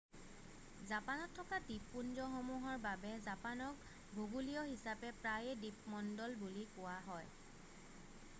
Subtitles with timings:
[0.91, 3.85] "জাপানত থকা দ্বীপপুঞ্জসমূহৰ বাবে জাপানক
[4.15, 7.33] ভূগোলীয় হিচাপে প্ৰায়ে "দ্বীপমণ্ডল" বুলি কোৱা হয়।""